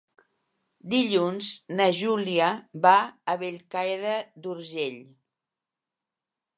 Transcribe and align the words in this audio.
Dilluns 0.93 1.49
na 1.81 1.87
Júlia 1.99 2.49
va 2.87 2.97
a 3.35 3.39
Bellcaire 3.45 4.19
d'Urgell. 4.45 5.01